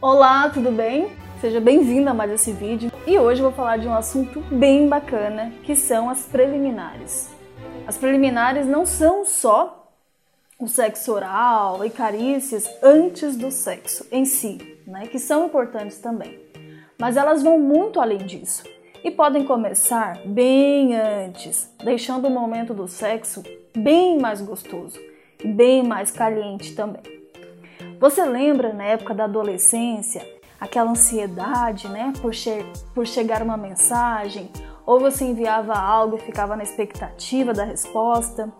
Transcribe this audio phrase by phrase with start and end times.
[0.00, 1.12] Olá, tudo bem?
[1.40, 4.88] Seja bem-vindo a mais esse vídeo e hoje eu vou falar de um assunto bem
[4.88, 7.30] bacana que são as preliminares.
[7.86, 9.90] As preliminares não são só
[10.58, 16.38] o sexo oral e carícias antes do sexo em si, né, que são importantes também,
[16.98, 18.62] mas elas vão muito além disso
[19.02, 23.42] e podem começar bem antes, deixando o momento do sexo
[23.76, 24.98] bem mais gostoso
[25.42, 27.23] e bem mais caliente também.
[28.00, 30.26] Você lembra na época da adolescência
[30.60, 34.50] aquela ansiedade, né, por, che por chegar uma mensagem,
[34.86, 38.52] ou você enviava algo e ficava na expectativa da resposta?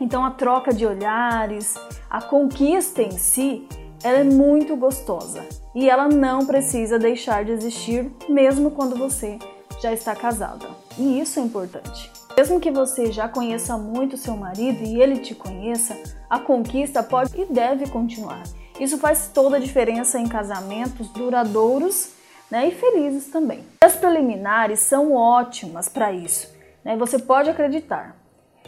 [0.00, 1.74] Então a troca de olhares,
[2.08, 3.66] a conquista em si,
[4.02, 9.38] ela é muito gostosa e ela não precisa deixar de existir mesmo quando você
[9.82, 10.66] já está casada.
[10.98, 12.10] E isso é importante.
[12.36, 15.94] Mesmo que você já conheça muito seu marido e ele te conheça,
[16.28, 18.42] a conquista pode e deve continuar.
[18.80, 22.12] Isso faz toda a diferença em casamentos duradouros
[22.50, 23.62] né, e felizes também.
[23.84, 26.50] As preliminares são ótimas para isso,
[26.82, 28.16] né, você pode acreditar.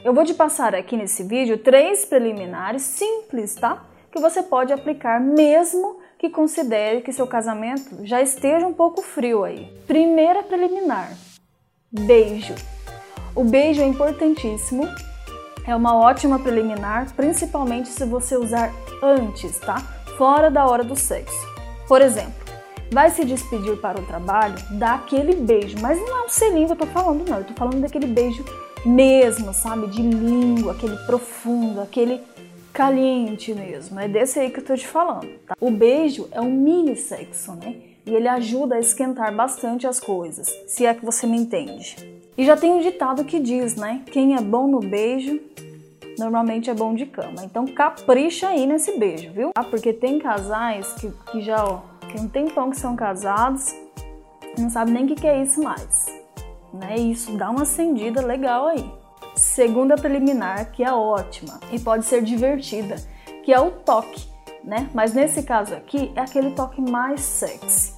[0.05, 3.85] Eu vou te passar aqui nesse vídeo três preliminares simples, tá?
[4.11, 9.45] Que você pode aplicar mesmo que considere que seu casamento já esteja um pouco frio
[9.45, 9.73] aí.
[9.87, 11.13] Primeira preliminar:
[11.91, 12.55] beijo.
[13.35, 14.83] O beijo é importantíssimo,
[15.65, 20.02] é uma ótima preliminar, principalmente se você usar antes, tá?
[20.17, 21.47] Fora da hora do sexo.
[21.89, 22.33] Por exemplo,
[22.91, 26.73] vai se despedir para o trabalho, dá aquele beijo, mas não é um selinho que
[26.73, 27.39] eu tô falando, não.
[27.39, 28.45] Eu tô falando daquele beijo
[28.85, 29.87] mesmo, sabe?
[29.89, 32.21] De língua, aquele profundo, aquele
[32.73, 33.99] caliente mesmo.
[33.99, 35.29] É desse aí que eu tô te falando.
[35.47, 35.55] Tá?
[35.61, 37.77] O beijo é um mini sexo, né?
[38.05, 41.97] E ele ajuda a esquentar bastante as coisas, se é que você me entende.
[42.37, 44.03] E já tem um ditado que diz, né?
[44.07, 45.39] Quem é bom no beijo,
[46.19, 47.45] normalmente é bom de cama.
[47.45, 49.51] Então capricha aí nesse beijo, viu?
[49.55, 51.81] Ah, porque tem casais que, que já, ó,
[52.13, 53.75] tem um tempão que são casados,
[54.59, 56.07] não sabe nem o que, que é isso mais.
[56.73, 56.97] Né?
[56.97, 58.85] Isso dá uma acendida legal aí.
[59.35, 62.97] Segunda preliminar, que é ótima e pode ser divertida,
[63.43, 64.29] que é o toque,
[64.63, 64.91] né?
[64.93, 67.95] Mas nesse caso aqui é aquele toque mais sexy.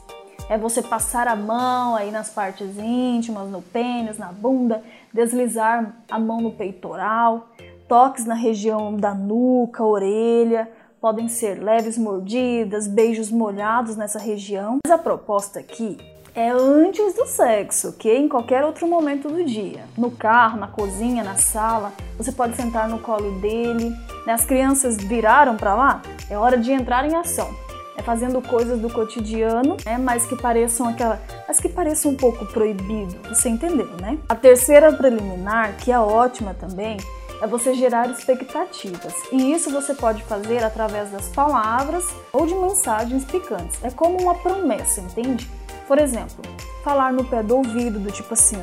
[0.48, 6.18] É você passar a mão aí nas partes íntimas, no pênis, na bunda, deslizar a
[6.18, 7.48] mão no peitoral,
[7.88, 14.78] toques na região da nuca, orelha, podem ser leves mordidas, beijos molhados nessa região.
[14.86, 15.98] Mas a proposta aqui
[16.34, 19.84] é antes do sexo, que em qualquer outro momento do dia.
[19.96, 23.90] No carro, na cozinha, na sala, você pode sentar no colo dele.
[24.26, 24.32] Né?
[24.32, 26.02] As crianças viraram para lá?
[26.28, 27.54] É hora de entrar em ação.
[27.96, 32.44] É fazendo coisas do cotidiano, né, mas que pareçam aquela, mas que pareçam um pouco
[32.46, 33.14] proibido.
[33.28, 34.18] Você entendeu, né?
[34.28, 36.96] A terceira preliminar, que é ótima também,
[37.44, 39.14] é você gerar expectativas.
[39.30, 43.84] E isso você pode fazer através das palavras ou de mensagens picantes.
[43.84, 45.48] É como uma promessa, entende?
[45.86, 46.42] Por exemplo,
[46.82, 48.56] falar no pé do ouvido do tipo assim: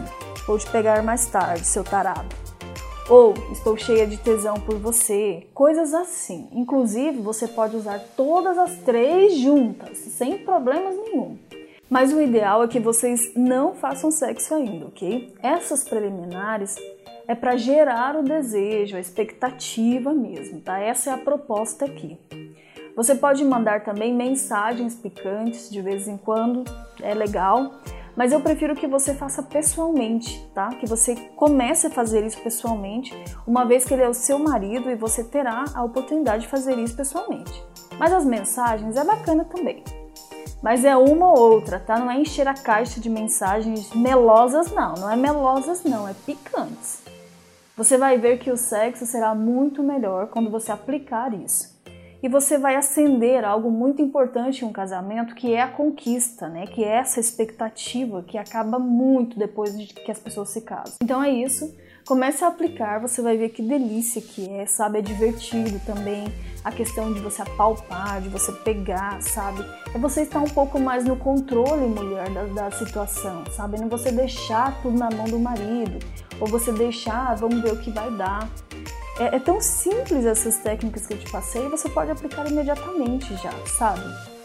[0.48, 2.36] vou te pegar mais tarde, seu tarado.
[3.08, 6.50] Ou estou cheia de tesão por você, coisas assim.
[6.52, 11.38] Inclusive, você pode usar todas as três juntas, sem problemas nenhum.
[11.88, 15.36] Mas o ideal é que vocês não façam sexo ainda, ok?
[15.44, 16.78] Essas preliminares
[17.32, 20.80] é para gerar o desejo, a expectativa mesmo, tá?
[20.80, 22.20] Essa é a proposta aqui.
[22.94, 26.66] Você pode mandar também mensagens picantes de vez em quando,
[27.02, 27.72] é legal,
[28.18, 30.68] mas eu prefiro que você faça pessoalmente, tá?
[30.72, 33.14] Que você comece a fazer isso pessoalmente,
[33.48, 36.78] uma vez que ele é o seu marido e você terá a oportunidade de fazer
[36.78, 37.64] isso pessoalmente.
[37.98, 39.86] Mas as mensagens é bacana também.
[40.62, 41.98] Mas é uma ou outra, tá?
[41.98, 44.96] Não é encher a caixa de mensagens melosas, não.
[44.96, 47.02] Não é melosas, não, é picantes.
[47.82, 51.81] Você vai ver que o sexo será muito melhor quando você aplicar isso
[52.24, 56.68] e você vai acender algo muito importante em um casamento, que é a conquista, né?
[56.68, 60.96] Que é essa expectativa que acaba muito depois de que as pessoas se casam.
[61.02, 61.74] Então é isso.
[62.06, 65.00] Comece a aplicar, você vai ver que delícia que é, sabe?
[65.00, 66.26] É divertido também.
[66.64, 69.66] A questão de você apalpar, de você pegar, sabe?
[69.94, 73.80] É você estar um pouco mais no controle, mulher, da, da situação, sabe?
[73.80, 75.98] Não você deixar tudo na mão do marido,
[76.40, 78.48] ou você deixar, vamos ver o que vai dar.
[79.22, 83.52] É, é, tão simples essas técnicas que eu te passei, você pode aplicar imediatamente já,
[83.68, 84.02] sabe?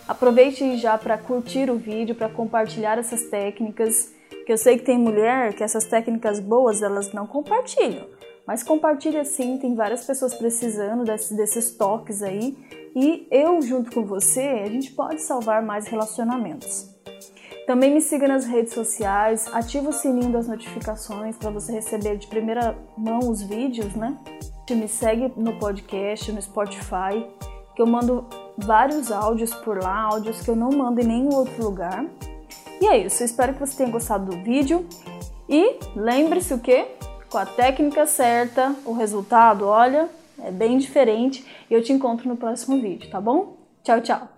[0.07, 4.13] Aproveite já para curtir o vídeo, para compartilhar essas técnicas,
[4.45, 8.07] que eu sei que tem mulher que essas técnicas boas elas não compartilham,
[8.47, 12.55] mas compartilha sim, tem várias pessoas precisando desses, desses toques aí,
[12.95, 16.95] e eu junto com você, a gente pode salvar mais relacionamentos.
[17.67, 22.27] Também me siga nas redes sociais, ativa o sininho das notificações para você receber de
[22.27, 24.19] primeira mão os vídeos, né?
[24.75, 27.25] Me segue no podcast, no Spotify,
[27.75, 28.27] que eu mando
[28.57, 32.05] vários áudios por lá, áudios que eu não mando em nenhum outro lugar.
[32.81, 34.87] E é isso, espero que você tenha gostado do vídeo.
[35.49, 36.87] E lembre-se o que?
[37.31, 40.09] Com a técnica certa, o resultado, olha,
[40.43, 41.45] é bem diferente.
[41.71, 43.57] E eu te encontro no próximo vídeo, tá bom?
[43.83, 44.36] Tchau, tchau!